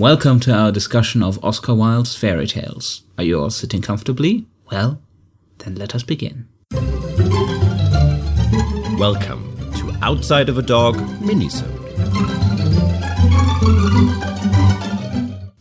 Welcome 0.00 0.40
to 0.40 0.54
our 0.54 0.72
discussion 0.72 1.22
of 1.22 1.38
Oscar 1.44 1.74
Wilde's 1.74 2.16
fairy 2.16 2.46
tales. 2.46 3.02
Are 3.18 3.24
you 3.24 3.38
all 3.38 3.50
sitting 3.50 3.82
comfortably? 3.82 4.46
Well, 4.72 4.98
then 5.58 5.74
let 5.74 5.94
us 5.94 6.02
begin. 6.02 6.48
Welcome 8.98 9.54
to 9.74 9.94
Outside 10.00 10.48
of 10.48 10.56
a 10.56 10.62
Dog 10.62 10.96
Minisode. 11.20 11.68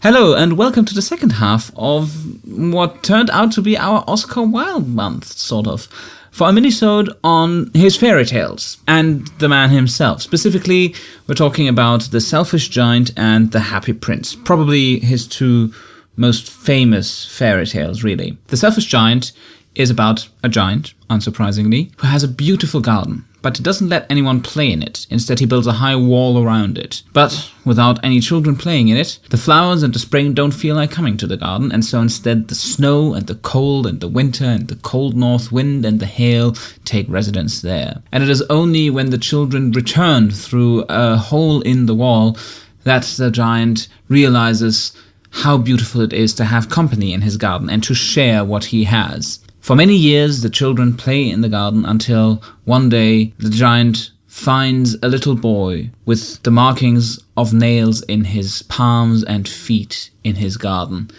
Hello, 0.02 0.34
and 0.34 0.58
welcome 0.58 0.86
to 0.86 0.94
the 0.94 1.02
second 1.02 1.32
half 1.34 1.74
of 1.76 2.39
what 2.60 3.04
turned 3.04 3.30
out 3.30 3.52
to 3.54 3.62
be 3.62 3.78
our 3.78 4.04
Oscar 4.08 4.44
Wilde 4.44 4.88
month, 4.88 5.26
sort 5.26 5.68
of, 5.68 5.88
for 6.32 6.50
a 6.50 6.52
minisode 6.52 7.10
on 7.24 7.72
his 7.74 7.96
fairy 7.96 8.26
tales 8.26 8.78
and 8.88 9.28
the 9.40 9.50
man 9.50 9.70
himself. 9.70 10.22
Specifically, 10.22 10.94
we're 11.28 11.36
talking 11.36 11.68
about 11.68 12.02
The 12.12 12.22
Selfish 12.22 12.70
Giant 12.70 13.12
and 13.18 13.52
The 13.52 13.60
Happy 13.60 13.94
Prince, 13.94 14.36
probably 14.36 15.00
his 15.00 15.28
two 15.28 15.74
most 16.16 16.50
famous 16.50 17.26
fairy 17.26 17.66
tales, 17.66 18.04
really. 18.04 18.38
The 18.48 18.58
Selfish 18.58 18.86
Giant 18.86 19.32
is 19.76 19.90
about 19.90 20.28
a 20.44 20.50
giant, 20.50 20.94
unsurprisingly, 21.10 21.92
who 21.98 22.08
has 22.08 22.24
a 22.24 22.28
beautiful 22.28 22.82
garden 22.82 23.26
but 23.42 23.58
he 23.58 23.64
doesn't 23.64 23.90
let 23.90 24.06
anyone 24.10 24.42
play 24.42 24.72
in 24.72 24.84
it. 24.84 25.08
Instead, 25.10 25.40
he 25.40 25.46
builds 25.46 25.68
a 25.68 25.74
high 25.74 25.96
wall 25.96 26.44
around 26.44 26.78
it. 26.78 27.04
But 27.14 27.52
without 27.66 28.04
any 28.04 28.20
children 28.20 28.56
playing 28.56 28.90
in 28.90 28.98
it, 28.98 29.20
the 29.30 29.38
flowers 29.38 29.84
and 29.84 29.94
the 29.94 30.00
spring 30.00 30.34
don't 30.34 30.52
feel 30.52 30.76
like 30.76 30.92
coming 30.92 31.18
to 31.18 31.28
the 31.28 31.38
garden, 31.38 31.72
and 31.72 31.84
so 31.86 32.02
instead 32.02 32.48
the 32.48 32.56
snow 32.56 33.14
and 33.14 33.28
the 33.28 33.36
cold 33.36 33.86
and 33.86 34.02
the 34.02 34.08
winter 34.08 34.46
and 34.46 34.68
the 34.68 34.76
cold 34.78 35.16
north 35.16 35.52
wind 35.52 35.86
and 35.86 36.00
the 36.00 36.06
hail 36.06 36.54
take 36.86 37.10
residence 37.10 37.62
there. 37.62 38.02
And 38.12 38.24
it 38.24 38.30
is 38.30 38.42
only 38.44 38.90
when 38.90 39.10
the 39.10 39.18
children 39.18 39.72
return 39.72 40.32
through 40.32 40.86
a 40.90 41.18
hole 41.18 41.62
in 41.62 41.86
the 41.86 41.96
wall 41.96 42.38
that 42.84 43.04
the 43.04 43.32
giant 43.32 43.88
realizes 44.08 44.94
how 45.32 45.58
beautiful 45.58 46.02
it 46.02 46.14
is 46.14 46.34
to 46.34 46.46
have 46.46 46.70
company 46.70 47.14
in 47.14 47.22
his 47.22 47.38
garden 47.38 47.70
and 47.70 47.84
to 47.84 47.94
share 47.94 48.44
what 48.44 48.66
he 48.66 48.86
has. 48.86 49.40
For 49.70 49.76
many 49.76 49.96
years, 49.96 50.42
the 50.42 50.50
children 50.50 50.98
play 50.98 51.30
in 51.30 51.42
the 51.42 51.48
garden 51.48 51.86
until 51.86 52.42
one 52.66 52.90
day 52.90 53.34
the 53.38 53.52
giant 53.52 54.10
finds 54.26 54.96
a 55.04 55.08
little 55.08 55.36
boy 55.36 55.92
with 56.08 56.42
the 56.42 56.50
markings 56.50 57.20
of 57.38 57.54
nails 57.54 58.02
in 58.06 58.24
his 58.24 58.64
palms 58.64 59.24
and 59.24 59.48
feet 59.48 60.10
in 60.24 60.38
his 60.38 60.58
garden, 60.58 61.12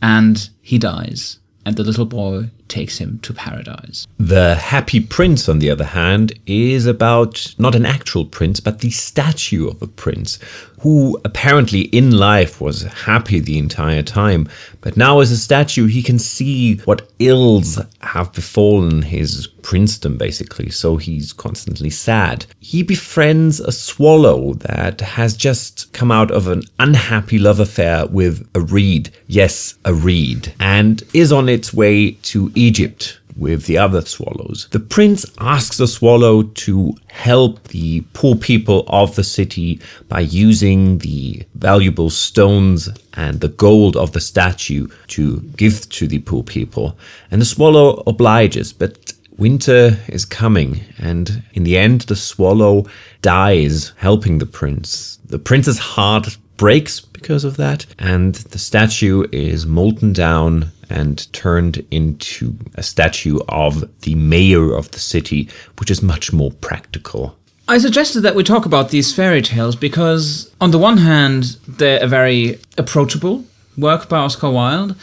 and 0.00 0.48
he 0.62 0.78
dies, 0.78 1.40
and 1.64 1.74
the 1.74 1.82
little 1.82 2.04
boy 2.04 2.50
takes 2.68 2.98
him 2.98 3.18
to 3.20 3.32
paradise. 3.32 4.06
The 4.18 4.54
Happy 4.56 5.00
Prince, 5.00 5.48
on 5.48 5.58
the 5.58 5.70
other 5.70 5.84
hand, 5.84 6.38
is 6.46 6.86
about 6.86 7.54
not 7.58 7.74
an 7.74 7.86
actual 7.86 8.24
prince, 8.24 8.60
but 8.60 8.80
the 8.80 8.90
statue 8.90 9.68
of 9.68 9.82
a 9.82 9.86
prince 9.86 10.38
who 10.80 11.18
apparently 11.24 11.82
in 11.82 12.10
life 12.12 12.60
was 12.60 12.82
happy 12.82 13.40
the 13.40 13.58
entire 13.58 14.02
time. 14.02 14.48
But 14.82 14.96
now, 14.96 15.20
as 15.20 15.30
a 15.30 15.36
statue, 15.36 15.86
he 15.86 16.02
can 16.02 16.18
see 16.18 16.76
what 16.84 17.10
ills 17.18 17.80
have 18.02 18.32
befallen 18.32 19.02
his 19.02 19.48
princedom, 19.62 20.16
basically. 20.16 20.70
So 20.70 20.96
he's 20.96 21.32
constantly 21.32 21.90
sad. 21.90 22.46
He 22.60 22.82
befriends 22.82 23.58
a 23.58 23.72
swallow 23.72 24.54
that 24.54 25.00
has 25.00 25.36
just 25.36 25.92
come 25.92 26.12
out 26.12 26.30
of 26.30 26.46
an 26.46 26.62
unhappy 26.78 27.38
love 27.38 27.58
affair 27.58 28.06
with 28.06 28.48
a 28.54 28.60
reed. 28.60 29.10
Yes, 29.26 29.74
a 29.84 29.92
reed. 29.92 30.54
And 30.60 31.02
is 31.14 31.32
on 31.32 31.48
its 31.48 31.74
way 31.74 32.12
to 32.12 32.52
Egypt 32.56 33.20
with 33.36 33.66
the 33.66 33.76
other 33.76 34.00
swallows. 34.00 34.66
The 34.70 34.80
prince 34.80 35.26
asks 35.38 35.76
the 35.76 35.86
swallow 35.86 36.42
to 36.42 36.94
help 37.08 37.62
the 37.68 38.00
poor 38.14 38.34
people 38.34 38.84
of 38.88 39.14
the 39.14 39.24
city 39.24 39.80
by 40.08 40.20
using 40.20 40.98
the 40.98 41.42
valuable 41.54 42.10
stones 42.10 42.88
and 43.14 43.40
the 43.40 43.48
gold 43.48 43.96
of 43.96 44.12
the 44.12 44.20
statue 44.20 44.88
to 45.08 45.40
give 45.56 45.88
to 45.90 46.06
the 46.06 46.20
poor 46.20 46.42
people. 46.42 46.98
And 47.30 47.40
the 47.40 47.46
swallow 47.46 48.02
obliges, 48.06 48.72
but 48.72 49.12
winter 49.36 49.98
is 50.08 50.24
coming, 50.24 50.80
and 50.98 51.42
in 51.52 51.64
the 51.64 51.76
end, 51.76 52.02
the 52.02 52.16
swallow 52.16 52.86
dies 53.20 53.92
helping 53.96 54.38
the 54.38 54.46
prince. 54.46 55.18
The 55.26 55.38
prince's 55.38 55.78
heart 55.78 56.38
breaks 56.56 57.00
because 57.00 57.44
of 57.44 57.56
that, 57.56 57.86
and 57.98 58.34
the 58.34 58.58
statue 58.58 59.26
is 59.32 59.66
molten 59.66 60.12
down 60.12 60.72
and 60.88 61.32
turned 61.32 61.84
into 61.90 62.56
a 62.74 62.82
statue 62.82 63.38
of 63.48 64.00
the 64.02 64.14
mayor 64.14 64.74
of 64.74 64.90
the 64.92 64.98
city, 64.98 65.48
which 65.78 65.90
is 65.90 66.02
much 66.02 66.32
more 66.32 66.52
practical. 66.52 67.36
I 67.68 67.78
suggested 67.78 68.20
that 68.20 68.36
we 68.36 68.44
talk 68.44 68.64
about 68.64 68.90
these 68.90 69.12
fairy 69.14 69.42
tales 69.42 69.74
because, 69.74 70.54
on 70.60 70.70
the 70.70 70.78
one 70.78 70.98
hand, 70.98 71.56
they're 71.66 72.02
a 72.02 72.06
very 72.06 72.60
approachable 72.78 73.44
work 73.76 74.08
by 74.08 74.18
Oscar 74.18 74.50
Wilde, 74.50 74.94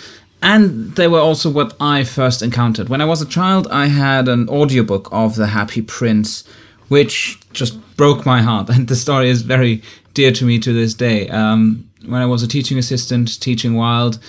and 0.41 0.95
they 0.95 1.07
were 1.07 1.19
also 1.19 1.49
what 1.49 1.75
I 1.79 2.03
first 2.05 2.41
encountered. 2.41 2.87
When 2.87 3.01
I 3.01 3.05
was 3.05 3.21
a 3.21 3.25
child, 3.25 3.67
I 3.69 3.87
had 3.87 4.29
an 4.29 4.47
audiobook 4.47 5.09
of 5.11 5.35
The 5.35 5.47
Happy 5.47 5.81
Prince, 5.81 6.47
which 6.87 7.39
just 7.51 7.79
broke 7.97 8.25
my 8.25 8.41
heart, 8.41 8.69
and 8.73 8.87
the 8.87 8.95
story 8.95 9.29
is 9.29 9.41
very 9.41 9.81
dear 10.13 10.31
to 10.31 10.45
me 10.45 10.59
to 10.59 10.73
this 10.73 10.93
day. 10.93 11.29
Um, 11.29 11.89
when 12.05 12.21
I 12.21 12.25
was 12.25 12.43
a 12.43 12.47
teaching 12.47 12.77
assistant 12.77 13.39
teaching 13.39 13.75
Wilde, 13.75 14.19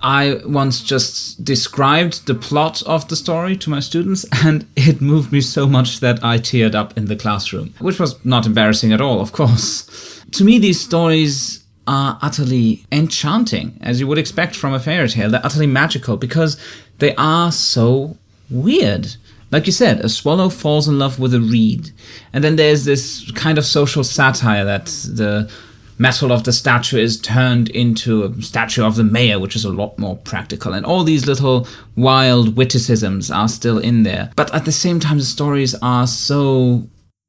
I 0.00 0.40
once 0.44 0.82
just 0.82 1.42
described 1.44 2.26
the 2.26 2.34
plot 2.34 2.82
of 2.82 3.08
the 3.08 3.16
story 3.16 3.56
to 3.56 3.70
my 3.70 3.80
students, 3.80 4.26
and 4.44 4.66
it 4.76 5.00
moved 5.00 5.32
me 5.32 5.40
so 5.40 5.66
much 5.66 6.00
that 6.00 6.22
I 6.22 6.38
teared 6.38 6.74
up 6.74 6.96
in 6.96 7.06
the 7.06 7.16
classroom, 7.16 7.74
which 7.78 7.98
was 7.98 8.22
not 8.24 8.46
embarrassing 8.46 8.92
at 8.92 9.00
all, 9.00 9.20
of 9.20 9.32
course. 9.32 10.22
To 10.32 10.44
me, 10.44 10.58
these 10.58 10.80
stories 10.80 11.64
are 11.86 12.18
utterly 12.22 12.84
enchanting, 12.92 13.78
as 13.80 14.00
you 14.00 14.06
would 14.06 14.18
expect 14.18 14.56
from 14.56 14.74
a 14.74 14.80
fairy 14.80 15.08
tale. 15.08 15.30
They're 15.30 15.44
utterly 15.44 15.66
magical 15.66 16.16
because 16.16 16.60
they 16.98 17.14
are 17.16 17.52
so 17.52 18.16
weird. 18.50 19.16
Like 19.54 19.66
you 19.66 19.72
said, 19.72 20.00
a 20.00 20.08
swallow 20.08 20.48
falls 20.48 20.88
in 20.88 20.98
love 20.98 21.20
with 21.20 21.32
a 21.32 21.38
reed. 21.38 21.92
And 22.32 22.42
then 22.42 22.56
there's 22.56 22.84
this 22.84 23.30
kind 23.36 23.56
of 23.56 23.64
social 23.64 24.02
satire 24.02 24.64
that 24.64 24.86
the 24.86 25.48
metal 25.96 26.32
of 26.32 26.42
the 26.42 26.52
statue 26.52 26.98
is 26.98 27.20
turned 27.20 27.68
into 27.68 28.24
a 28.24 28.42
statue 28.42 28.84
of 28.84 28.96
the 28.96 29.04
mayor, 29.04 29.38
which 29.38 29.54
is 29.54 29.64
a 29.64 29.70
lot 29.70 29.96
more 29.96 30.16
practical. 30.16 30.72
And 30.72 30.84
all 30.84 31.04
these 31.04 31.28
little 31.28 31.68
wild 31.94 32.56
witticisms 32.56 33.30
are 33.30 33.48
still 33.48 33.78
in 33.78 34.02
there. 34.02 34.32
But 34.34 34.52
at 34.52 34.64
the 34.64 34.72
same 34.72 34.98
time, 34.98 35.18
the 35.18 35.24
stories 35.24 35.76
are 35.80 36.08
so 36.08 36.88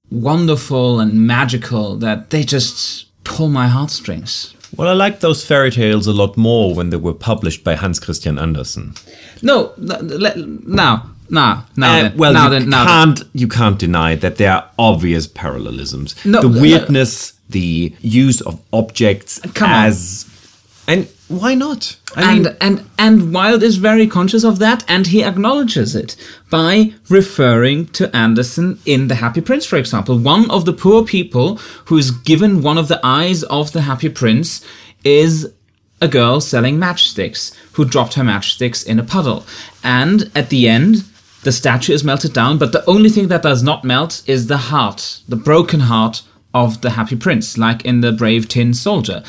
wonderful 0.09 0.99
and 0.99 1.27
magical 1.27 1.95
that 1.97 2.31
they 2.31 2.41
just 2.41 3.05
pull 3.23 3.49
my 3.49 3.67
heartstrings. 3.67 4.55
Well, 4.75 4.89
I 4.89 4.93
liked 4.93 5.21
those 5.21 5.45
fairy 5.45 5.69
tales 5.69 6.07
a 6.07 6.11
lot 6.11 6.37
more 6.37 6.73
when 6.73 6.89
they 6.89 6.97
were 6.97 7.13
published 7.13 7.63
by 7.63 7.75
Hans 7.75 7.99
Christian 7.99 8.39
Andersen. 8.39 8.95
No, 9.43 9.73
now, 9.77 11.11
now, 11.29 11.55
mm. 11.55 11.77
now, 11.77 11.91
Uh, 11.97 12.01
then, 12.03 12.17
well, 12.17 12.33
now 12.33 12.43
you 12.45 12.49
then, 12.59 12.69
now 12.69 12.85
can't 12.85 13.23
you 13.33 13.47
can't 13.47 13.79
deny 13.79 14.15
that 14.15 14.37
there 14.37 14.51
are 14.51 14.69
obvious 14.77 15.27
parallelisms. 15.27 16.15
No, 16.25 16.41
the 16.41 16.49
no, 16.49 16.61
weirdness, 16.61 17.33
the 17.49 17.93
use 18.01 18.41
of 18.41 18.59
objects 18.71 19.39
uh, 19.43 19.49
Come 19.53 19.71
on. 19.71 19.93
and 20.87 21.07
why 21.27 21.55
not? 21.55 21.97
I 22.15 22.21
and 22.21 22.43
mean, 22.43 22.55
and 22.61 22.89
and 22.99 23.33
Wilde 23.33 23.63
is 23.63 23.77
very 23.77 24.07
conscious 24.07 24.43
of 24.43 24.59
that, 24.59 24.85
and 24.87 25.07
he 25.07 25.23
acknowledges 25.23 25.95
it 25.95 26.15
by 26.51 26.93
referring 27.09 27.87
to 27.93 28.15
Andersen 28.15 28.77
in 28.85 29.07
The 29.07 29.15
Happy 29.15 29.41
Prince, 29.41 29.65
for 29.65 29.77
example. 29.77 30.17
One 30.19 30.49
of 30.51 30.65
the 30.65 30.73
poor 30.73 31.03
people 31.03 31.57
who 31.85 31.97
is 31.97 32.11
given 32.11 32.61
one 32.61 32.77
of 32.77 32.87
the 32.87 32.99
eyes 33.03 33.41
of 33.43 33.71
the 33.71 33.81
Happy 33.81 34.09
Prince 34.09 34.63
is 35.03 35.51
a 35.99 36.07
girl 36.07 36.41
selling 36.41 36.77
matchsticks 36.77 37.55
who 37.73 37.85
dropped 37.85 38.13
her 38.13 38.23
matchsticks 38.23 38.85
in 38.85 38.99
a 38.99 39.03
puddle, 39.03 39.45
and 39.83 40.29
at 40.35 40.49
the 40.49 40.67
end. 40.69 41.03
The 41.45 41.51
statue 41.51 41.93
is 41.93 42.03
melted 42.03 42.33
down, 42.33 42.57
but 42.57 42.71
the 42.71 42.83
only 42.89 43.07
thing 43.07 43.27
that 43.27 43.43
does 43.43 43.61
not 43.61 43.83
melt 43.83 44.23
is 44.25 44.47
the 44.47 44.57
heart, 44.57 45.21
the 45.29 45.35
broken 45.35 45.81
heart 45.81 46.23
of 46.55 46.81
the 46.81 46.89
Happy 46.89 47.15
Prince, 47.15 47.55
like 47.55 47.85
in 47.85 48.01
The 48.01 48.11
Brave 48.11 48.47
Tin 48.47 48.73
Soldier. 48.73 49.21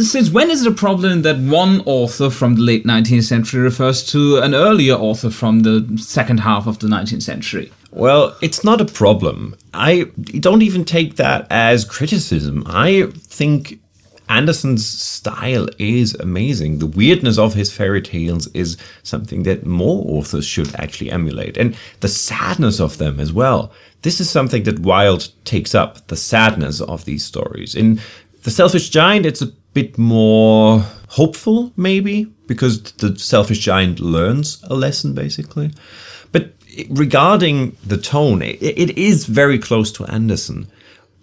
Since 0.00 0.30
when 0.30 0.50
is 0.50 0.66
it 0.66 0.72
a 0.72 0.74
problem 0.74 1.22
that 1.22 1.38
one 1.38 1.82
author 1.86 2.30
from 2.30 2.56
the 2.56 2.62
late 2.62 2.84
19th 2.84 3.22
century 3.22 3.60
refers 3.60 4.02
to 4.10 4.38
an 4.38 4.54
earlier 4.54 4.94
author 4.94 5.30
from 5.30 5.60
the 5.60 5.96
second 5.98 6.40
half 6.40 6.66
of 6.66 6.80
the 6.80 6.88
19th 6.88 7.22
century? 7.22 7.72
well, 7.92 8.34
it's 8.40 8.64
not 8.64 8.80
a 8.80 8.86
problem. 8.86 9.54
I 9.74 10.04
don't 10.40 10.62
even 10.62 10.84
take 10.84 11.16
that 11.16 11.46
as 11.50 11.84
criticism. 11.84 12.64
I 12.66 13.08
think 13.18 13.81
Andersen's 14.28 14.86
style 14.86 15.68
is 15.78 16.14
amazing. 16.14 16.78
The 16.78 16.86
weirdness 16.86 17.38
of 17.38 17.54
his 17.54 17.72
fairy 17.72 18.02
tales 18.02 18.46
is 18.48 18.76
something 19.02 19.42
that 19.42 19.66
more 19.66 20.04
authors 20.06 20.46
should 20.46 20.74
actually 20.76 21.10
emulate, 21.10 21.56
and 21.56 21.76
the 22.00 22.08
sadness 22.08 22.80
of 22.80 22.98
them 22.98 23.20
as 23.20 23.32
well. 23.32 23.72
This 24.02 24.20
is 24.20 24.30
something 24.30 24.64
that 24.64 24.80
Wilde 24.80 25.28
takes 25.44 25.74
up 25.74 26.06
the 26.08 26.16
sadness 26.16 26.80
of 26.80 27.04
these 27.04 27.24
stories. 27.24 27.74
In 27.74 28.00
The 28.42 28.50
Selfish 28.50 28.90
Giant, 28.90 29.26
it's 29.26 29.42
a 29.42 29.52
bit 29.74 29.98
more 29.98 30.84
hopeful, 31.08 31.72
maybe, 31.76 32.26
because 32.46 32.82
the 32.94 33.18
selfish 33.18 33.58
giant 33.58 34.00
learns 34.00 34.62
a 34.64 34.74
lesson, 34.74 35.14
basically. 35.14 35.70
But 36.32 36.54
regarding 36.88 37.76
the 37.84 37.98
tone, 37.98 38.42
it, 38.42 38.62
it 38.62 38.98
is 38.98 39.26
very 39.26 39.58
close 39.58 39.92
to 39.92 40.06
Anderson. 40.06 40.68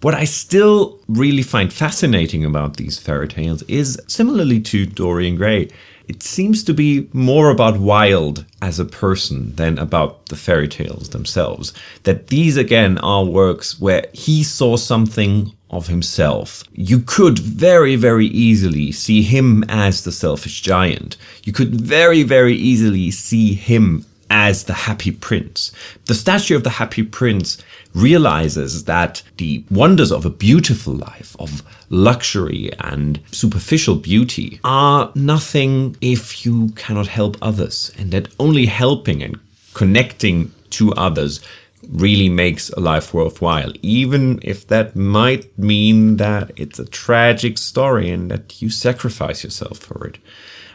What 0.02 0.14
I 0.14 0.24
still 0.24 0.98
really 1.10 1.44
find 1.44 1.74
fascinating 1.74 2.46
about 2.46 2.78
these 2.78 2.98
fairy 2.98 3.28
tales 3.28 3.64
is 3.64 4.02
similarly 4.08 4.62
to 4.62 4.86
Dorian 4.86 5.36
Gray, 5.36 5.68
it 6.08 6.24
seems 6.24 6.64
to 6.64 6.74
be 6.74 7.10
more 7.12 7.50
about 7.50 7.80
Wilde 7.80 8.46
as 8.62 8.80
a 8.80 8.86
person 8.86 9.56
than 9.56 9.78
about 9.78 10.28
the 10.28 10.38
fairy 10.38 10.70
tales 10.70 11.10
themselves. 11.10 11.74
That 12.04 12.28
these 12.28 12.56
again 12.56 12.98
are 13.00 13.26
works 13.26 13.80
where 13.80 14.06
he 14.14 14.42
saw 14.42 14.78
something 14.78 15.52
of 15.70 15.88
himself. 15.88 16.64
You 16.72 17.00
could 17.00 17.38
very, 17.38 17.98
very 17.98 18.28
easily 18.28 18.94
see 18.94 19.22
him 19.22 19.66
as 19.68 20.04
the 20.06 20.14
selfish 20.14 20.62
giant. 20.62 21.18
You 21.44 21.52
could 21.52 21.76
very, 21.76 22.24
very 22.24 22.56
easily 22.56 23.12
see 23.12 23.54
him 23.54 24.06
as 24.30 24.66
the 24.66 24.74
happy 24.74 25.12
prince. 25.12 25.72
The 26.06 26.14
statue 26.14 26.56
of 26.56 26.64
the 26.64 26.70
happy 26.70 27.04
prince 27.04 27.58
realizes 27.94 28.86
that 28.86 29.24
the 29.38 29.64
wonders 29.72 30.12
of 30.12 30.26
a 30.26 30.30
beautiful 30.30 30.94
life, 30.94 31.36
of 31.40 31.64
luxury 31.90 32.72
and 32.80 33.20
superficial 33.32 33.96
beauty, 33.96 34.60
are 34.64 35.12
nothing 35.16 35.96
if 36.02 36.46
you 36.46 36.70
cannot 36.76 37.08
help 37.08 37.38
others, 37.42 37.92
and 37.98 38.12
that 38.12 38.28
only 38.40 38.68
helping 38.68 39.24
and 39.24 39.40
connecting 39.74 40.52
to 40.72 40.94
others 40.94 41.40
really 41.88 42.30
makes 42.30 42.70
a 42.72 42.80
life 42.80 43.14
worthwhile, 43.14 43.72
even 43.82 44.40
if 44.44 44.68
that 44.68 44.96
might 44.96 45.58
mean 45.58 46.18
that 46.18 46.52
it's 46.56 46.80
a 46.80 46.86
tragic 46.86 47.58
story 47.58 48.10
and 48.10 48.30
that 48.32 48.62
you 48.62 48.70
sacrifice 48.70 49.44
yourself 49.44 49.78
for 49.78 50.06
it. 50.08 50.18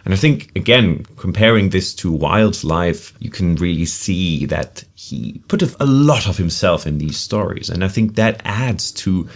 And 0.05 0.13
I 0.13 0.17
think, 0.17 0.51
again, 0.55 1.05
comparing 1.17 1.71
this 1.71 1.95
to 1.97 2.13
Wilde's 2.13 2.63
life, 2.63 3.15
you 3.21 3.31
can 3.31 3.57
really 3.57 3.87
see 3.87 4.45
that 4.47 4.85
he 4.95 5.43
put 5.49 5.63
a 5.63 5.87
lot 5.87 6.29
of 6.29 6.37
himself 6.37 6.87
in 6.87 6.99
these 6.99 7.17
stories. 7.17 7.71
And 7.71 7.83
I 7.83 7.89
think 7.89 8.15
that 8.15 8.43
adds 8.45 8.93
to 8.93 9.29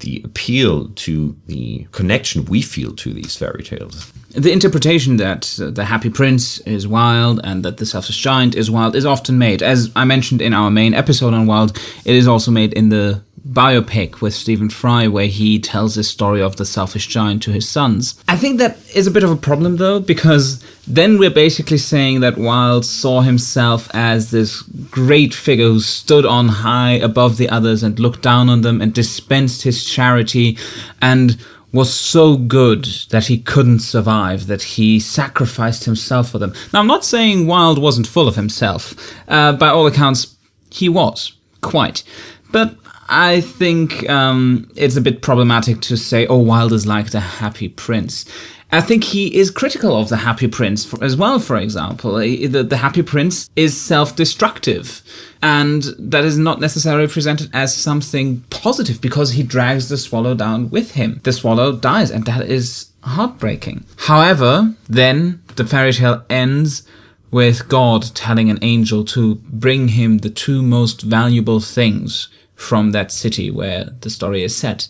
the 0.00 0.20
appeal 0.24 0.88
to 0.88 1.36
the 1.46 1.86
connection 1.92 2.44
we 2.46 2.60
feel 2.60 2.92
to 2.96 3.12
these 3.12 3.36
fairy 3.36 3.62
tales. 3.62 4.12
The 4.30 4.52
interpretation 4.52 5.16
that 5.18 5.58
uh, 5.60 5.70
the 5.70 5.84
Happy 5.84 6.10
Prince 6.10 6.58
is 6.60 6.86
Wilde 6.86 7.40
and 7.44 7.64
that 7.64 7.78
the 7.78 7.86
Selfish 7.86 8.18
Giant 8.18 8.54
is 8.54 8.70
Wilde 8.70 8.96
is 8.96 9.06
often 9.06 9.38
made. 9.38 9.62
As 9.62 9.90
I 9.96 10.04
mentioned 10.04 10.42
in 10.42 10.52
our 10.52 10.70
main 10.70 10.94
episode 10.94 11.32
on 11.32 11.46
Wilde, 11.46 11.76
it 12.04 12.14
is 12.14 12.26
also 12.26 12.50
made 12.50 12.72
in 12.72 12.88
the 12.88 13.22
biopic 13.48 14.20
with 14.20 14.34
Stephen 14.34 14.68
Fry 14.68 15.06
where 15.06 15.28
he 15.28 15.58
tells 15.58 15.94
the 15.94 16.02
story 16.02 16.42
of 16.42 16.56
the 16.56 16.66
selfish 16.66 17.06
giant 17.06 17.42
to 17.44 17.52
his 17.52 17.68
sons. 17.68 18.20
I 18.28 18.36
think 18.36 18.58
that 18.58 18.76
is 18.94 19.06
a 19.06 19.10
bit 19.10 19.22
of 19.22 19.30
a 19.30 19.36
problem 19.36 19.76
though, 19.76 20.00
because 20.00 20.62
then 20.86 21.18
we're 21.18 21.30
basically 21.30 21.78
saying 21.78 22.20
that 22.20 22.36
Wilde 22.36 22.84
saw 22.84 23.20
himself 23.20 23.88
as 23.94 24.30
this 24.30 24.62
great 24.90 25.32
figure 25.32 25.66
who 25.66 25.80
stood 25.80 26.26
on 26.26 26.48
high 26.48 26.92
above 26.92 27.36
the 27.36 27.48
others 27.48 27.82
and 27.82 27.98
looked 27.98 28.22
down 28.22 28.48
on 28.48 28.62
them 28.62 28.80
and 28.80 28.92
dispensed 28.92 29.62
his 29.62 29.84
charity 29.84 30.58
and 31.00 31.38
was 31.72 31.92
so 31.92 32.36
good 32.36 32.86
that 33.10 33.26
he 33.26 33.38
couldn't 33.38 33.80
survive, 33.80 34.46
that 34.46 34.62
he 34.62 34.98
sacrificed 35.00 35.84
himself 35.84 36.30
for 36.30 36.38
them. 36.38 36.54
Now, 36.72 36.80
I'm 36.80 36.86
not 36.86 37.04
saying 37.04 37.46
Wilde 37.46 37.78
wasn't 37.78 38.06
full 38.06 38.28
of 38.28 38.36
himself. 38.36 38.94
Uh, 39.28 39.52
by 39.52 39.68
all 39.68 39.86
accounts, 39.86 40.36
he 40.70 40.88
was, 40.88 41.32
quite. 41.60 42.02
But 42.50 42.76
I 43.08 43.40
think 43.40 44.08
um, 44.08 44.70
it's 44.76 44.96
a 44.96 45.00
bit 45.00 45.22
problematic 45.22 45.80
to 45.82 45.96
say, 45.96 46.26
oh, 46.26 46.38
Wilde 46.38 46.72
is 46.72 46.86
like 46.86 47.10
the 47.10 47.20
happy 47.20 47.68
prince. 47.68 48.24
I 48.72 48.80
think 48.80 49.04
he 49.04 49.36
is 49.36 49.50
critical 49.50 49.96
of 49.96 50.08
the 50.08 50.16
Happy 50.16 50.48
Prince 50.48 50.84
for, 50.84 51.02
as 51.02 51.16
well, 51.16 51.38
for 51.38 51.56
example. 51.56 52.16
The, 52.16 52.64
the 52.68 52.76
Happy 52.76 53.02
Prince 53.02 53.48
is 53.54 53.80
self 53.80 54.16
destructive, 54.16 55.02
and 55.46 55.84
that 55.96 56.24
is 56.24 56.36
not 56.36 56.60
necessarily 56.60 57.06
presented 57.06 57.48
as 57.52 57.72
something 57.72 58.40
positive 58.50 59.00
because 59.00 59.30
he 59.30 59.44
drags 59.44 59.88
the 59.88 59.96
swallow 59.96 60.34
down 60.34 60.68
with 60.70 60.90
him. 60.90 61.20
The 61.22 61.32
swallow 61.32 61.70
dies, 61.76 62.10
and 62.10 62.24
that 62.24 62.50
is 62.50 62.90
heartbreaking. 63.04 63.84
However, 63.96 64.74
then 64.88 65.40
the 65.54 65.64
fairy 65.64 65.92
tale 65.92 66.24
ends 66.28 66.82
with 67.30 67.68
God 67.68 68.12
telling 68.16 68.50
an 68.50 68.58
angel 68.60 69.04
to 69.04 69.36
bring 69.36 69.86
him 69.86 70.18
the 70.18 70.30
two 70.30 70.62
most 70.62 71.02
valuable 71.02 71.60
things 71.60 72.28
from 72.56 72.90
that 72.90 73.12
city 73.12 73.48
where 73.48 73.84
the 74.00 74.10
story 74.10 74.42
is 74.42 74.56
set. 74.56 74.88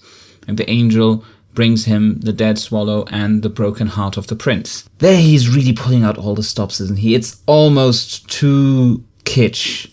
And 0.49 0.57
the 0.57 0.71
angel 0.71 1.23
brings 1.53 1.85
him 1.85 2.21
the 2.21 2.33
dead 2.33 2.57
swallow 2.59 3.05
and 3.11 3.43
the 3.43 3.51
broken 3.51 3.89
heart 3.89 4.17
of 4.17 4.29
the 4.29 4.37
prince. 4.37 4.89
There 5.01 5.21
he's 5.21 5.55
really 5.55 5.75
pulling 5.75 6.03
out 6.03 6.17
all 6.17 6.35
the 6.35 6.43
stops, 6.43 6.81
isn't 6.81 7.01
he? 7.01 7.15
It's 7.15 7.43
almost 7.45 8.27
too 8.31 9.05
kitsch, 9.25 9.91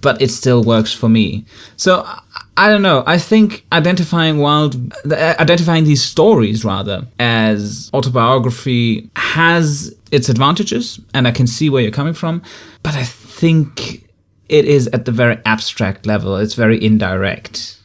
but 0.00 0.20
it 0.20 0.30
still 0.30 0.62
works 0.62 0.92
for 0.92 1.08
me. 1.08 1.44
So 1.76 2.06
I 2.56 2.68
don't 2.68 2.82
know. 2.82 3.04
I 3.06 3.18
think 3.18 3.64
identifying 3.72 4.38
Wilde, 4.38 4.92
identifying 5.12 5.84
these 5.84 6.02
stories 6.02 6.64
rather 6.64 7.06
as 7.18 7.90
autobiography 7.92 9.10
has 9.16 9.94
its 10.10 10.28
advantages, 10.28 11.00
and 11.12 11.28
I 11.28 11.32
can 11.32 11.46
see 11.46 11.68
where 11.70 11.82
you're 11.82 11.92
coming 11.92 12.14
from. 12.14 12.42
But 12.82 12.94
I 12.94 13.04
think 13.04 14.04
it 14.48 14.64
is 14.64 14.86
at 14.88 15.04
the 15.04 15.12
very 15.12 15.38
abstract 15.44 16.06
level. 16.06 16.36
It's 16.36 16.54
very 16.54 16.82
indirect. 16.82 17.78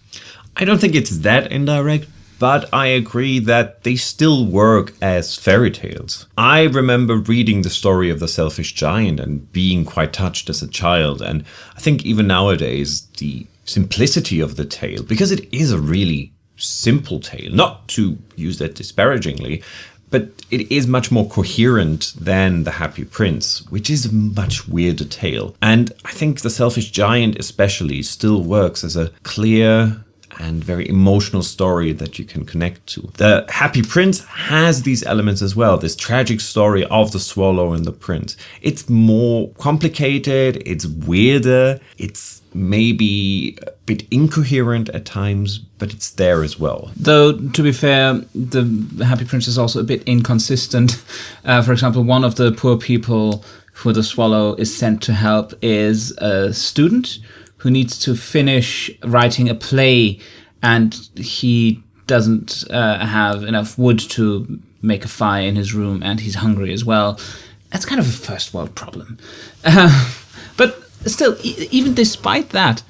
I 0.56 0.66
don't 0.66 0.80
think 0.80 0.96
it's 0.96 1.20
that 1.20 1.52
indirect, 1.52 2.08
but 2.42 2.68
I 2.74 2.88
agree 2.88 3.38
that 3.38 3.84
they 3.84 3.96
still 3.96 4.48
work 4.48 4.96
as 5.00 5.38
fairy 5.38 5.70
tales. 5.70 6.26
I 6.40 6.64
remember 6.64 7.18
reading 7.18 7.62
the 7.62 7.70
story 7.70 8.10
of 8.10 8.20
the 8.20 8.28
selfish 8.28 8.74
giant 8.74 9.20
and 9.20 9.52
being 9.54 9.86
quite 9.86 10.12
touched 10.12 10.50
as 10.50 10.64
a 10.64 10.68
child, 10.68 11.22
and 11.22 11.46
I 11.78 11.80
think 11.80 12.04
even 12.04 12.26
nowadays 12.26 13.02
the 13.20 13.46
simplicity 13.66 14.40
of 14.40 14.56
the 14.56 14.66
tale, 14.66 15.04
because 15.04 15.32
it 15.32 15.54
is 15.54 15.72
a 15.72 15.78
really 15.78 16.34
simple 16.58 17.20
tale, 17.20 17.52
not 17.52 17.88
to 17.90 18.18
use 18.36 18.58
that 18.58 18.74
disparagingly, 18.74 19.62
but 20.10 20.30
it 20.50 20.72
is 20.72 20.88
much 20.88 21.12
more 21.12 21.30
coherent 21.30 22.12
than 22.20 22.64
The 22.64 22.72
Happy 22.72 23.06
Prince, 23.06 23.70
which 23.70 23.88
is 23.92 24.08
a 24.08 24.14
much 24.14 24.68
weirder 24.68 25.06
tale. 25.06 25.56
And 25.62 25.92
I 26.06 26.12
think 26.12 26.42
The 26.42 26.50
Selfish 26.50 26.90
Giant, 26.90 27.38
especially, 27.38 28.02
still 28.02 28.44
works 28.44 28.84
as 28.84 28.98
a 28.98 29.12
clear 29.22 30.04
and 30.42 30.64
very 30.64 30.90
emotional 30.90 31.44
story 31.44 31.94
that 31.94 32.18
you 32.18 32.26
can 32.26 32.44
connect 32.46 32.86
to. 32.88 33.02
The 33.18 33.46
Happy 33.50 33.84
Prince 33.84 34.24
has 34.26 34.82
these 34.82 35.04
elements 35.04 35.42
as 35.42 35.56
well 35.56 35.78
this 35.78 35.96
tragic 35.96 36.42
story 36.42 36.84
of 36.86 37.12
the 37.12 37.20
swallow 37.20 37.74
and 37.74 37.86
the 37.86 37.92
prince. 37.92 38.36
It's 38.62 38.90
more 38.90 39.50
complicated, 39.54 40.64
it's 40.66 40.86
weirder, 40.86 41.80
it's 41.98 42.42
maybe 42.54 43.58
a 43.66 43.72
bit 43.86 44.06
incoherent 44.12 44.90
at 44.90 45.06
times, 45.06 45.60
but 45.60 45.94
it's 45.94 46.12
there 46.12 46.44
as 46.44 46.60
well. 46.60 46.92
Though, 46.98 47.38
to 47.38 47.64
be 47.64 47.72
fair, 47.72 48.16
the 48.36 49.06
Happy 49.06 49.26
Prince 49.26 49.48
is 49.48 49.58
also 49.58 49.80
a 49.80 49.84
bit 49.84 50.04
inconsistent. 50.04 51.04
Uh, 51.44 51.62
for 51.62 51.72
example, 51.72 52.04
one 52.04 52.24
of 52.24 52.36
the 52.36 52.52
poor 52.52 52.78
people 52.78 53.44
who 53.74 53.92
the 53.92 54.04
swallow 54.04 54.54
is 54.56 54.76
sent 54.78 55.02
to 55.02 55.14
help 55.14 55.54
is 55.64 56.12
a 56.20 56.54
student 56.54 57.18
who 57.62 57.70
needs 57.70 57.98
to 58.00 58.16
finish 58.16 58.90
writing 59.04 59.50
a 59.50 59.56
play 59.56 60.20
and 60.62 61.10
he 61.16 61.84
doesn't 62.08 62.64
uh, 62.70 63.06
have 63.06 63.44
enough 63.44 63.78
wood 63.78 64.00
to 64.00 64.60
make 64.82 65.06
a 65.06 65.08
fire 65.08 65.48
in 65.48 65.56
his 65.56 65.74
room 65.74 66.02
and 66.04 66.20
he's 66.20 66.36
hungry 66.36 66.74
as 66.74 66.84
well. 66.84 67.20
That's 67.72 67.86
kind 67.86 68.00
of 68.02 68.08
a 68.08 68.12
first 68.12 68.54
world 68.54 68.76
problem. 68.76 69.18
Uh, 69.64 70.14
but 70.58 70.82
still, 71.06 71.38
e- 71.42 71.68
even 71.72 71.94
despite 71.94 72.50
that, 72.50 72.84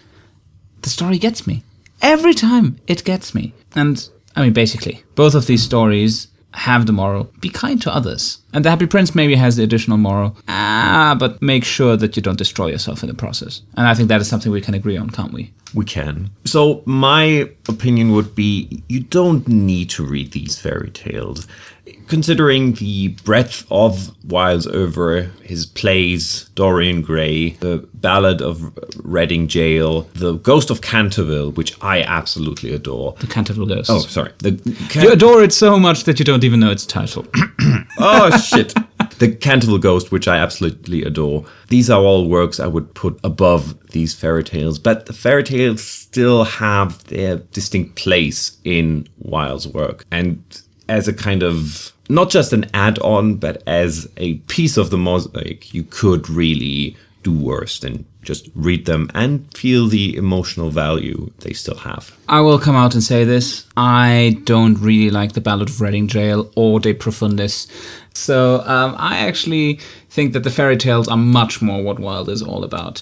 the 0.82 0.90
story 0.90 1.18
gets 1.18 1.46
me. 1.46 1.63
Every 2.01 2.34
time 2.34 2.80
it 2.88 3.04
gets 3.04 3.36
me. 3.36 3.54
And, 3.75 4.10
I 4.36 4.42
mean, 4.42 4.54
basically, 4.54 5.04
both 5.16 5.36
of 5.36 5.46
these 5.46 5.62
stories 5.62 6.28
have 6.54 6.86
the 6.86 6.92
moral 6.92 7.32
be 7.40 7.50
kind 7.50 7.82
to 7.82 7.94
others. 7.96 8.40
And 8.54 8.66
the 8.66 8.70
Happy 8.70 8.88
Prince 8.88 9.16
maybe 9.16 9.36
has 9.36 9.56
the 9.56 9.63
additional 9.63 9.98
moral, 9.98 10.36
ah, 10.48 11.16
but 11.18 11.42
make 11.42 11.63
sure 11.63 11.96
that 11.96 12.16
you 12.16 12.22
don't 12.22 12.38
destroy 12.38 12.68
yourself 12.68 13.04
in 13.04 13.08
the 13.08 13.16
process. 13.16 13.62
And 13.78 13.88
I 13.88 13.94
think 13.94 14.10
that 14.10 14.20
is 14.20 14.28
something 14.28 14.51
we 14.51 14.62
can 14.62 14.74
agree 14.74 14.98
on, 14.98 15.10
can't 15.12 15.32
we? 15.32 15.54
We 15.74 15.86
can. 15.86 16.32
So, 16.46 16.84
my 16.86 17.50
opinion 17.70 18.12
would 18.12 18.36
be 18.36 18.84
you 18.90 19.00
don't 19.01 19.48
need 19.48 19.90
to 19.92 20.06
read 20.06 20.32
these 20.32 20.60
fairy 20.60 20.92
tales 20.92 21.48
considering 22.12 22.74
the 22.74 23.08
breadth 23.24 23.66
of 23.72 24.12
Wilde's 24.25 24.68
oeuvre 24.68 25.24
his 25.44 25.66
plays, 25.66 26.50
Dorian 26.56 27.01
Gray, 27.01 27.51
the 27.51 27.88
Ballad 27.94 28.42
of 28.42 28.78
Reading 28.98 29.48
Gaol, 29.48 30.01
The 30.16 30.34
Ghost 30.34 30.70
of 30.70 30.82
Canterville, 30.82 31.51
which 31.51 31.74
I 31.82 32.01
absolutely 32.01 32.74
adore. 32.74 33.13
The 33.20 33.28
Canterville 33.28 33.66
Ghost. 33.66 33.90
Oh, 33.90 34.00
sorry. 34.00 34.34
The 34.40 34.51
Can- 34.90 35.04
you 35.04 35.12
adore 35.12 35.42
it 35.42 35.54
so 35.54 35.80
much 35.80 36.04
that 36.04 36.20
you 36.20 36.25
don't 36.25 36.44
even 36.44 36.60
know 36.60 36.72
its 36.72 36.86
title. 36.86 37.25
oh, 37.98 38.38
shit. 38.38 38.74
The 39.22 39.30
Canterville 39.36 39.78
Ghost, 39.78 40.12
which 40.12 40.28
I 40.28 40.38
absolutely 40.38 41.04
adore. 41.04 41.46
These 41.68 41.92
are 41.92 42.01
all 42.01 42.28
works 42.28 42.60
I 42.60 42.66
would 42.66 42.92
put 42.96 43.20
above 43.24 43.80
these 43.90 44.16
fairy 44.16 44.44
tales, 44.44 44.80
but 44.80 45.06
the 45.06 45.13
fairy 45.13 45.44
tales 45.44 45.84
still 45.84 46.44
have 46.44 47.04
their 47.04 47.36
distinct 47.36 47.98
place 47.98 48.58
in 48.63 49.08
Wilde's 49.20 49.68
work. 49.68 50.06
And 50.10 50.42
as 50.90 51.08
a 51.08 51.13
kind 51.13 51.44
of 51.44 51.94
not 52.10 52.32
just 52.32 52.51
an 52.51 52.66
add-on, 52.74 53.36
but 53.36 53.62
as 53.68 54.10
a 54.18 54.40
piece 54.48 54.75
of 54.75 54.90
the 54.90 54.98
mosaic, 54.98 55.72
you 55.72 55.84
could 55.84 56.28
really 56.28 56.98
do 57.22 57.32
worse 57.32 57.78
than 57.78 58.08
just 58.22 58.50
read 58.56 58.86
them 58.86 59.10
and 59.13 59.51
feel 59.56 59.88
the 59.88 60.16
emotional 60.16 60.70
value 60.70 61.32
they 61.40 61.54
still 61.54 61.78
have. 61.78 62.16
I 62.30 62.42
will 62.42 62.60
come 62.60 62.75
out 62.75 62.94
and 62.94 63.04
say 63.04 63.24
this. 63.24 63.66
I 63.75 64.42
don't 64.44 64.75
really 64.75 65.10
like 65.10 65.34
the 65.34 65.42
Ballad 65.42 65.70
of 65.70 65.82
Reading 65.82 66.08
Gaol 66.08 66.51
or 66.56 66.80
De 66.80 66.94
Profundis. 66.94 67.68
So 68.13 68.62
um, 68.66 68.96
I 68.98 69.20
actually 69.20 69.80
think 70.10 70.34
that 70.34 70.44
the 70.44 70.50
fairy 70.50 70.78
tales 70.78 71.08
are 71.08 71.18
much 71.18 71.62
more 71.62 71.82
what 71.82 72.00
Wilde 72.00 72.30
is 72.30 72.42
all 72.42 72.63
about. 72.63 73.01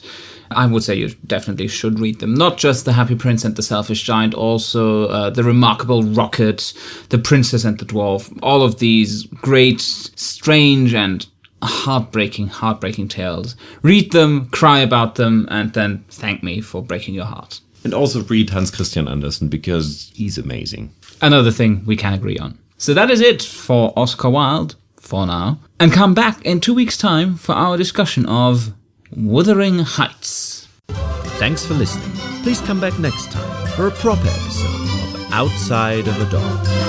I 0.52 0.66
would 0.66 0.84
say 0.84 0.96
you 0.96 1.10
definitely 1.28 1.68
should 1.68 2.00
read 2.00 2.20
them. 2.20 2.34
Not 2.34 2.58
just 2.58 2.86
The 2.86 2.94
Happy 2.94 3.16
Prince 3.16 3.46
and 3.46 3.56
the 3.56 3.62
Selfish 3.62 4.04
Giant, 4.04 4.34
also 4.34 5.08
uh, 5.08 5.30
The 5.30 5.44
Remarkable 5.44 6.04
Rocket, 6.04 6.74
The 7.10 7.20
Princess 7.20 7.66
and 7.66 7.80
the 7.80 7.86
Dwarf. 7.86 8.36
All 8.42 8.64
of 8.64 8.80
these 8.80 9.24
great, 9.26 9.82
strange, 9.82 10.94
and 10.94 11.26
heartbreaking, 11.62 12.48
heartbreaking 12.48 13.08
tales. 13.08 13.56
Read 13.82 14.12
them, 14.12 14.50
cry 14.50 14.80
about 14.80 15.16
them, 15.16 15.48
and 15.50 15.74
then 15.74 16.04
thank 16.10 16.44
me 16.44 16.62
for 16.62 16.82
breaking 16.82 17.16
your 17.16 17.26
heart. 17.26 17.62
And 17.84 17.94
also 17.94 18.24
read 18.24 18.50
Hans 18.50 18.72
Christian 18.72 19.08
Andersen 19.08 19.48
because 19.48 20.12
he's 20.14 20.38
amazing. 20.38 20.94
Another 21.22 21.52
thing 21.52 21.84
we 21.86 21.96
can 21.96 22.14
agree 22.14 22.38
on. 22.38 22.58
So 22.78 22.94
that 22.94 23.10
is 23.10 23.22
it 23.22 23.42
for 23.42 23.94
Oscar 23.96 24.30
Wilde 24.30 24.76
for 24.98 25.26
now. 25.26 25.60
And 25.80 25.92
come 25.92 26.14
back 26.14 26.46
in 26.46 26.60
two 26.62 26.74
weeks' 26.74 26.98
time 26.98 27.36
for 27.36 27.54
our 27.54 27.78
discussion 27.78 28.26
of 28.26 28.74
Wuthering 29.16 29.80
Heights. 29.80 30.68
Thanks 31.40 31.66
for 31.66 31.74
listening. 31.74 32.12
Please 32.44 32.62
come 32.62 32.80
back 32.82 32.98
next 33.00 33.32
time 33.32 33.68
for 33.70 33.88
a 33.88 33.92
proper 33.92 34.28
episode 34.28 34.66
of 34.66 35.34
Outside 35.34 36.08
of 36.08 36.22
a 36.22 36.30
Dog. 36.30 36.89